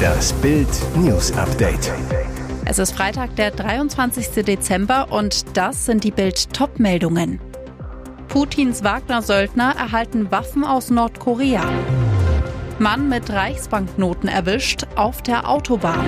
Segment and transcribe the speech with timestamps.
[0.00, 1.92] Das Bild News Update.
[2.64, 4.44] Es ist Freitag, der 23.
[4.44, 7.40] Dezember und das sind die Bild Topmeldungen.
[8.28, 11.64] Putins Wagner-Söldner erhalten Waffen aus Nordkorea.
[12.78, 16.06] Mann mit Reichsbanknoten erwischt auf der Autobahn.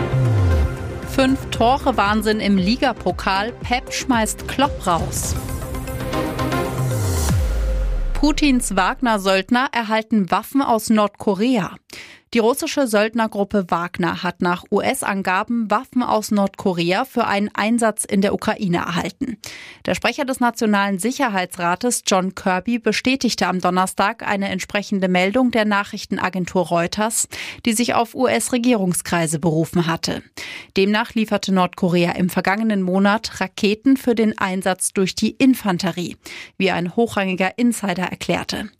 [1.11, 3.53] Fünf Tore Wahnsinn im Ligapokal.
[3.53, 5.35] Pep schmeißt Klopp raus.
[8.15, 11.73] Putins Wagner-Söldner erhalten Waffen aus Nordkorea.
[12.35, 18.33] Die russische Söldnergruppe Wagner hat nach US-Angaben Waffen aus Nordkorea für einen Einsatz in der
[18.33, 19.37] Ukraine erhalten.
[19.85, 26.69] Der Sprecher des Nationalen Sicherheitsrates John Kirby bestätigte am Donnerstag eine entsprechende Meldung der Nachrichtenagentur
[26.69, 27.29] Reuters,
[27.67, 30.23] die sich auf US-Regierungskreise berufen hatte.
[30.79, 36.17] Demnach lieferte Nordkorea im vergangenen Monat Raketen für den Einsatz durch die Infanterie,
[36.57, 38.71] wie ein hochrangiger Insider erklärte.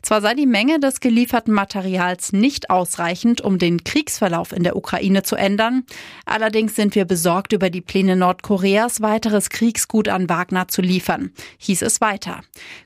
[0.00, 4.76] Zwar sei die Menge des gelieferten Materials nicht ausreichend, ausreichend, um den Kriegsverlauf in der
[4.76, 5.84] Ukraine zu ändern.
[6.24, 11.82] Allerdings sind wir besorgt über die Pläne Nordkoreas, weiteres Kriegsgut an Wagner zu liefern, hieß
[11.82, 12.42] es weiter.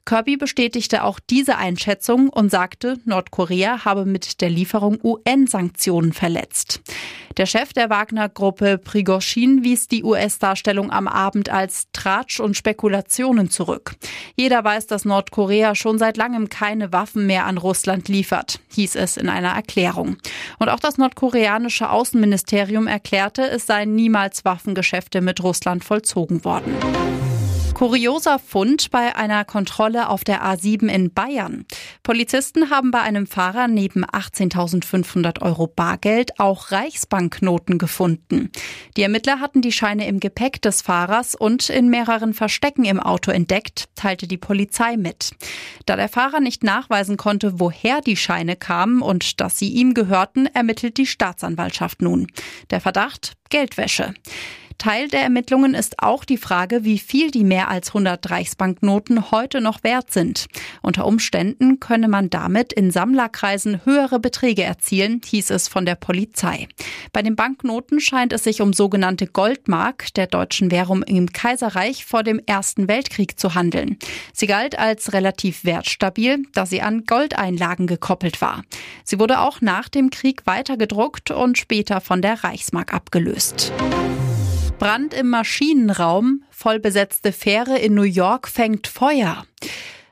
[0.06, 6.80] Kirby bestätigte auch diese Einschätzung und sagte, Nordkorea habe mit der Lieferung UN-Sanktionen verletzt.
[7.36, 13.92] Der Chef der Wagner-Gruppe Prigozhin wies die US-Darstellung am Abend als Tratsch und Spekulationen zurück.
[14.36, 19.19] Jeder weiß, dass Nordkorea schon seit langem keine Waffen mehr an Russland liefert, hieß es
[19.19, 20.06] in einer Erklärung.
[20.59, 26.75] Und auch das nordkoreanische Außenministerium erklärte, es seien niemals Waffengeschäfte mit Russland vollzogen worden.
[27.77, 31.67] Kurioser Fund bei einer Kontrolle auf der A7 in Bayern.
[32.03, 38.51] Polizisten haben bei einem Fahrer neben 18.500 Euro Bargeld auch Reichsbanknoten gefunden.
[38.97, 43.31] Die Ermittler hatten die Scheine im Gepäck des Fahrers und in mehreren Verstecken im Auto
[43.31, 45.33] entdeckt, teilte die Polizei mit.
[45.85, 50.47] Da der Fahrer nicht nachweisen konnte, woher die Scheine kamen und dass sie ihm gehörten,
[50.47, 52.29] ermittelt die Staatsanwaltschaft nun.
[52.71, 54.15] Der Verdacht Geldwäsche.
[54.79, 59.61] Teil der Ermittlungen ist auch die Frage, wie viel die mehr als 100 Reichsbanknoten heute
[59.61, 60.47] noch wert sind.
[60.83, 66.69] Unter Umständen könne man damit in Sammlerkreisen höhere Beträge erzielen, hieß es von der Polizei.
[67.13, 72.23] Bei den Banknoten scheint es sich um sogenannte Goldmark der deutschen Währung im Kaiserreich vor
[72.23, 73.98] dem Ersten Weltkrieg zu handeln.
[74.33, 78.63] Sie galt als relativ wertstabil, da sie an Goldeinlagen gekoppelt war.
[79.05, 83.73] Sie wurde auch nach dem Krieg weiter gedruckt und später von der Reichsmark abgelöst.
[84.79, 89.47] Brand im Maschinenraum, vollbesetzte Fähre in New York fängt Feuer.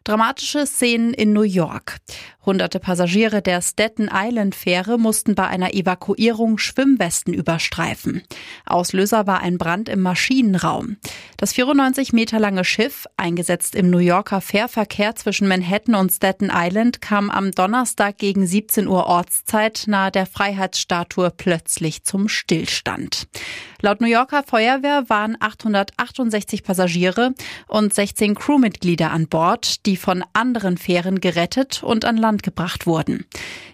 [0.04, 1.98] Dramatische Szenen in New York.
[2.44, 8.22] Hunderte Passagiere der Staten Island Fähre mussten bei einer Evakuierung Schwimmwesten überstreifen.
[8.66, 10.96] Auslöser war ein Brand im Maschinenraum.
[11.38, 17.00] Das 94 Meter lange Schiff, eingesetzt im New Yorker Fährverkehr zwischen Manhattan und Staten Island,
[17.00, 23.26] kam am Donnerstag gegen 17 Uhr Ortszeit nahe der Freiheitsstatue plötzlich zum Stillstand.
[23.84, 27.34] Laut New Yorker Feuerwehr waren 868 Passagiere
[27.68, 33.26] und 16 Crewmitglieder an Bord, die von anderen Fähren gerettet und an Land gebracht wurden.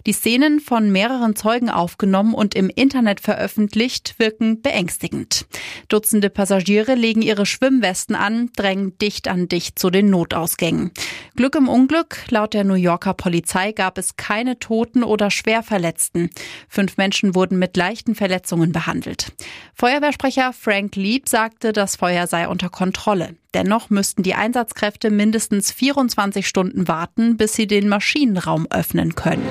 [0.07, 5.47] Die Szenen von mehreren Zeugen aufgenommen und im Internet veröffentlicht wirken beängstigend.
[5.89, 10.91] Dutzende Passagiere legen ihre Schwimmwesten an, drängen dicht an dicht zu den Notausgängen.
[11.37, 16.31] Glück im Unglück, laut der New Yorker Polizei gab es keine Toten oder Schwerverletzten.
[16.69, 19.33] Fünf Menschen wurden mit leichten Verletzungen behandelt.
[19.75, 23.37] Feuer Feuerwehrsprecher Frank Lieb sagte, das Feuer sei unter Kontrolle.
[23.53, 29.47] Dennoch müssten die Einsatzkräfte mindestens 24 Stunden warten, bis sie den Maschinenraum öffnen können.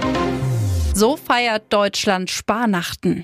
[1.00, 3.24] So feiert Deutschland Sparnachten.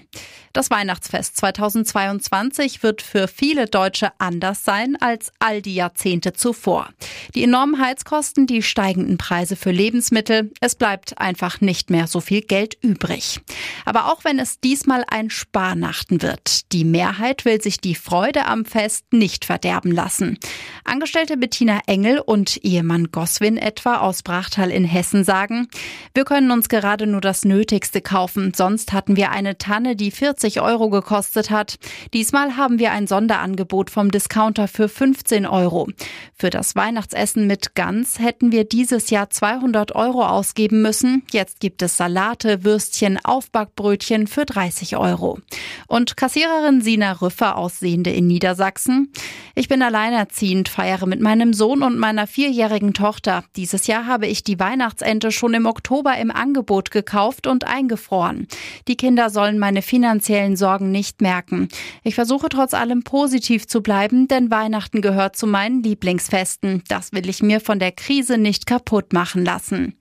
[0.56, 6.88] Das Weihnachtsfest 2022 wird für viele Deutsche anders sein als all die Jahrzehnte zuvor.
[7.36, 12.40] Die enormen Heizkosten, die steigenden Preise für Lebensmittel, es bleibt einfach nicht mehr so viel
[12.40, 13.42] Geld übrig.
[13.84, 18.64] Aber auch wenn es diesmal ein Sparnachten wird, die Mehrheit will sich die Freude am
[18.64, 20.40] Fest nicht verderben lassen.
[20.86, 25.68] Angestellte Bettina Engel und Ehemann Goswin etwa aus Brachtal in Hessen sagen,
[26.14, 30.36] wir können uns gerade nur das Nötigste kaufen, sonst hatten wir eine Tanne, die 40
[30.36, 31.78] 40 Euro gekostet hat.
[32.14, 35.88] Diesmal haben wir ein Sonderangebot vom Discounter für 15 Euro.
[36.36, 41.24] Für das Weihnachtsessen mit Gans hätten wir dieses Jahr 200 Euro ausgeben müssen.
[41.32, 45.40] Jetzt gibt es Salate, Würstchen, Aufbackbrötchen für 30 Euro.
[45.88, 49.14] Und Kassiererin Sina Rüffer aus Sehende in Niedersachsen.
[49.56, 53.46] Ich bin alleinerziehend, feiere mit meinem Sohn und meiner vierjährigen Tochter.
[53.56, 58.48] Dieses Jahr habe ich die Weihnachtsente schon im Oktober im Angebot gekauft und eingefroren.
[58.88, 61.68] Die Kinder sollen meine finanzielle finanziellen Sorgen nicht merken.
[62.04, 66.84] Ich versuche trotz allem positiv zu bleiben, denn Weihnachten gehört zu meinen Lieblingsfesten.
[66.88, 69.96] Das will ich mir von der Krise nicht kaputt machen lassen.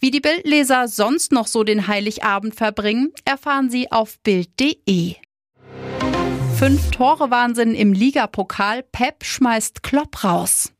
[0.00, 5.14] Wie die Bildleser sonst noch so den Heiligabend verbringen, erfahren Sie auf Bild.de.
[6.58, 8.82] Fünf Tore Wahnsinn im Ligapokal.
[8.82, 10.72] Pep schmeißt Klopp raus.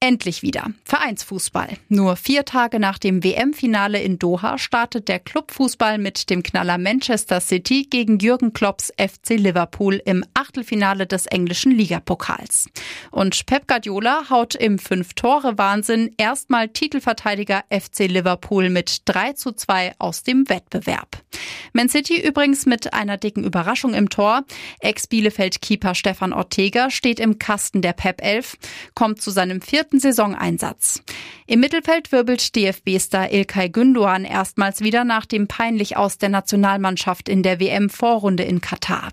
[0.00, 0.66] Endlich wieder.
[0.84, 1.70] Vereinsfußball.
[1.88, 7.40] Nur vier Tage nach dem WM-Finale in Doha startet der Clubfußball mit dem Knaller Manchester
[7.40, 12.68] City gegen Jürgen Klopps FC Liverpool im Achtelfinale des englischen Ligapokals.
[13.10, 20.22] Und Pep Guardiola haut im Fünf-Tore-Wahnsinn erstmal Titelverteidiger FC Liverpool mit 3 zu 2 aus
[20.22, 21.24] dem Wettbewerb.
[21.72, 24.44] Man City übrigens mit einer dicken Überraschung im Tor.
[24.80, 28.56] Ex-Bielefeld-Keeper Stefan Ortega steht im Kasten der Pep 11,
[28.94, 31.02] kommt zu seinem vierten vierten Saisoneinsatz.
[31.46, 37.42] Im Mittelfeld wirbelt DFB-Star Ilkay Gündoğan erstmals wieder nach dem peinlich aus der Nationalmannschaft in
[37.42, 39.12] der WM-Vorrunde in Katar.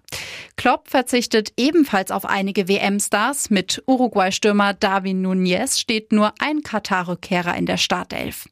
[0.58, 3.50] Klopp verzichtet ebenfalls auf einige WM-Stars.
[3.50, 8.50] Mit Uruguay-Stürmer Darwin Nunez steht nur ein Katar-Rückkehrer in der Startelf.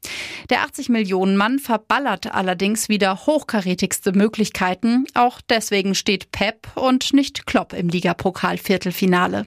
[0.48, 5.04] Der 80 Millionen Mann verballert allerdings wieder hochkarätigste Möglichkeiten.
[5.12, 9.46] Auch deswegen steht Pep und nicht Klopp im Ligapokal-Viertelfinale.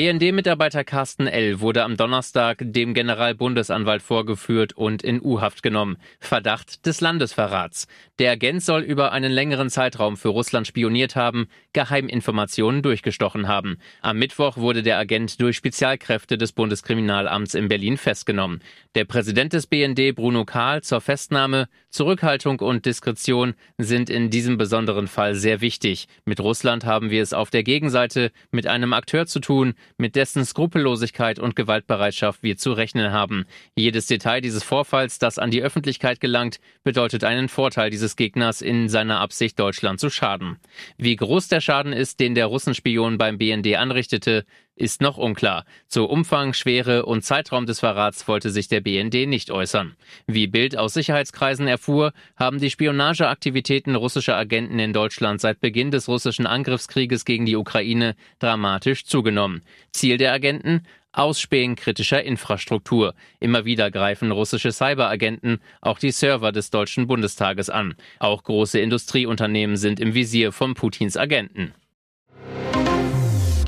[0.00, 1.60] BND-Mitarbeiter Carsten L.
[1.60, 5.98] wurde am Donnerstag dem Generalbundesanwalt vorgeführt und in U-Haft genommen.
[6.20, 7.86] Verdacht des Landesverrats.
[8.18, 13.76] Der Agent soll über einen längeren Zeitraum für Russland spioniert haben, Geheiminformationen durchgestochen haben.
[14.00, 18.62] Am Mittwoch wurde der Agent durch Spezialkräfte des Bundeskriminalamts in Berlin festgenommen.
[18.94, 25.08] Der Präsident des BND, Bruno Kahl, zur Festnahme, Zurückhaltung und Diskretion sind in diesem besonderen
[25.08, 26.08] Fall sehr wichtig.
[26.24, 30.44] Mit Russland haben wir es auf der Gegenseite mit einem Akteur zu tun, mit dessen
[30.44, 33.44] Skrupellosigkeit und Gewaltbereitschaft wir zu rechnen haben.
[33.74, 38.88] Jedes Detail dieses Vorfalls, das an die Öffentlichkeit gelangt, bedeutet einen Vorteil dieses Gegners in
[38.88, 40.58] seiner Absicht, Deutschland zu schaden.
[40.96, 44.44] Wie groß der Schaden ist, den der Russenspion beim BND anrichtete,
[44.80, 45.64] ist noch unklar.
[45.86, 49.94] Zu Umfang, Schwere und Zeitraum des Verrats wollte sich der BND nicht äußern.
[50.26, 56.08] Wie Bild aus Sicherheitskreisen erfuhr, haben die Spionageaktivitäten russischer Agenten in Deutschland seit Beginn des
[56.08, 59.62] russischen Angriffskrieges gegen die Ukraine dramatisch zugenommen.
[59.92, 60.82] Ziel der Agenten?
[61.12, 63.14] Ausspähen kritischer Infrastruktur.
[63.40, 67.96] Immer wieder greifen russische Cyberagenten auch die Server des Deutschen Bundestages an.
[68.20, 71.74] Auch große Industrieunternehmen sind im Visier von Putins Agenten.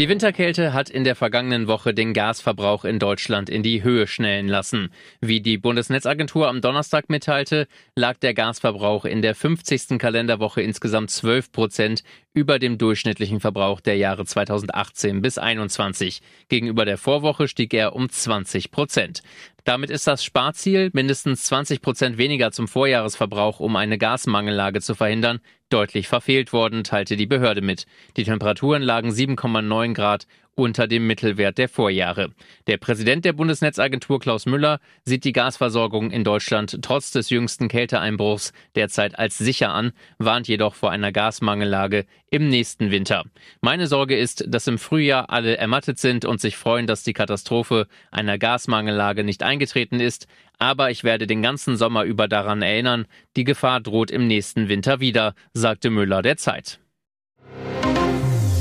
[0.02, 4.48] Die Winterkälte hat in der vergangenen Woche den Gasverbrauch in Deutschland in die Höhe schnellen
[4.48, 4.92] lassen.
[5.20, 10.00] Wie die Bundesnetzagentur am Donnerstag mitteilte, lag der Gasverbrauch in der 50.
[10.00, 12.02] Kalenderwoche insgesamt 12 Prozent
[12.34, 16.22] über dem durchschnittlichen Verbrauch der Jahre 2018 bis 2021.
[16.48, 19.22] Gegenüber der Vorwoche stieg er um 20 Prozent.
[19.64, 25.40] Damit ist das Sparziel, mindestens 20 Prozent weniger zum Vorjahresverbrauch, um eine Gasmangellage zu verhindern,
[25.68, 27.86] deutlich verfehlt worden, teilte die Behörde mit.
[28.16, 32.30] Die Temperaturen lagen 7,9 Grad unter dem Mittelwert der Vorjahre.
[32.66, 38.52] Der Präsident der Bundesnetzagentur Klaus Müller sieht die Gasversorgung in Deutschland trotz des jüngsten Kälteeinbruchs
[38.74, 43.24] derzeit als sicher an, warnt jedoch vor einer Gasmangellage im nächsten Winter.
[43.60, 47.86] Meine Sorge ist, dass im Frühjahr alle ermattet sind und sich freuen, dass die Katastrophe
[48.10, 50.26] einer Gasmangellage nicht eingetreten ist,
[50.58, 53.06] aber ich werde den ganzen Sommer über daran erinnern,
[53.36, 56.78] die Gefahr droht im nächsten Winter wieder, sagte Müller der Zeit.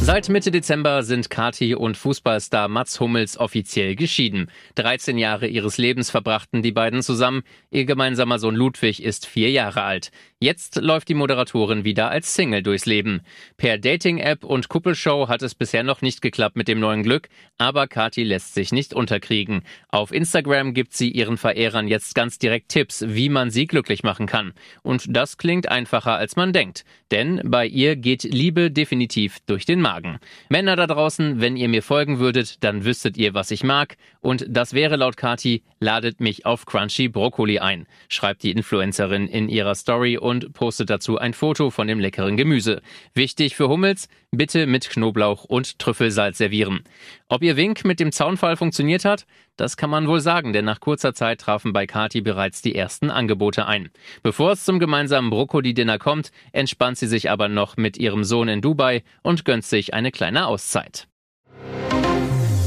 [0.03, 4.49] Seit Mitte Dezember sind Kati und Fußballstar Mats Hummels offiziell geschieden.
[4.73, 7.43] 13 Jahre ihres Lebens verbrachten die beiden zusammen.
[7.69, 10.09] Ihr gemeinsamer Sohn Ludwig ist vier Jahre alt.
[10.43, 13.21] Jetzt läuft die Moderatorin wieder als Single durchs Leben.
[13.57, 17.29] Per Dating-App und Kuppelshow hat es bisher noch nicht geklappt mit dem neuen Glück,
[17.59, 19.61] aber Kati lässt sich nicht unterkriegen.
[19.89, 24.25] Auf Instagram gibt sie ihren Verehrern jetzt ganz direkt Tipps, wie man sie glücklich machen
[24.25, 24.53] kann.
[24.81, 26.85] Und das klingt einfacher als man denkt.
[27.11, 30.17] Denn bei ihr geht Liebe definitiv durch den Magen.
[30.49, 33.95] Männer da draußen, wenn ihr mir folgen würdet, dann wüsstet ihr, was ich mag.
[34.21, 39.47] Und das wäre laut Kati, ladet mich auf Crunchy Brokkoli ein, schreibt die Influencerin in
[39.47, 42.81] ihrer Story postet dazu ein Foto von dem leckeren Gemüse.
[43.13, 46.83] Wichtig für Hummels, bitte mit Knoblauch und Trüffelsalz servieren.
[47.27, 49.25] Ob ihr Wink mit dem Zaunfall funktioniert hat,
[49.57, 53.09] das kann man wohl sagen, denn nach kurzer Zeit trafen bei Kati bereits die ersten
[53.09, 53.89] Angebote ein.
[54.23, 58.61] Bevor es zum gemeinsamen Brokkoli-Dinner kommt, entspannt sie sich aber noch mit ihrem Sohn in
[58.61, 61.07] Dubai und gönnt sich eine kleine Auszeit.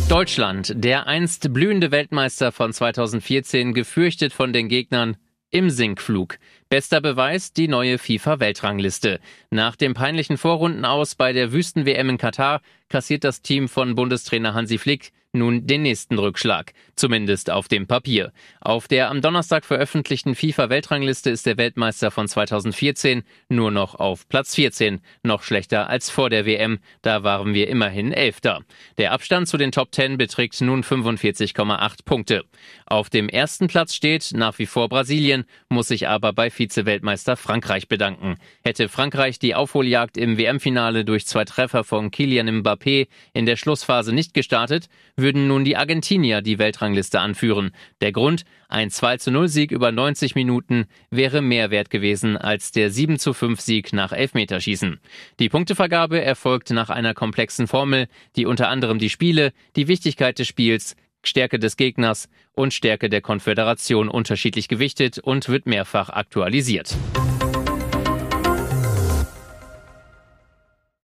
[0.08, 5.16] Deutschland, der einst blühende Weltmeister von 2014, gefürchtet von den Gegnern,
[5.50, 6.38] im Sinkflug.
[6.74, 9.20] Bester Beweis die neue FIFA-Weltrangliste.
[9.48, 14.78] Nach dem peinlichen Vorrundenaus bei der Wüsten-WM in Katar kassiert das Team von Bundestrainer Hansi
[14.78, 18.32] Flick nun den nächsten Rückschlag, zumindest auf dem Papier.
[18.60, 24.54] Auf der am Donnerstag veröffentlichten FIFA-Weltrangliste ist der Weltmeister von 2014 nur noch auf Platz
[24.54, 28.60] 14, noch schlechter als vor der WM, da waren wir immerhin Elfter.
[28.98, 32.44] Der Abstand zu den Top 10 beträgt nun 45,8 Punkte.
[32.86, 37.88] Auf dem ersten Platz steht nach wie vor Brasilien, muss sich aber bei Vize-Weltmeister Frankreich
[37.88, 38.36] bedanken.
[38.62, 44.12] Hätte Frankreich die Aufholjagd im WM-Finale durch zwei Treffer von Kilian Mbappé in der Schlussphase
[44.12, 44.88] nicht gestartet,
[45.24, 47.70] würden nun die Argentinier die Weltrangliste anführen.
[48.02, 52.72] Der Grund, ein 2 zu 0 Sieg über 90 Minuten wäre mehr wert gewesen als
[52.72, 55.00] der 7 zu 5 Sieg nach Elfmeterschießen.
[55.40, 60.46] Die Punktevergabe erfolgt nach einer komplexen Formel, die unter anderem die Spiele, die Wichtigkeit des
[60.46, 66.94] Spiels, Stärke des Gegners und Stärke der Konföderation unterschiedlich gewichtet und wird mehrfach aktualisiert.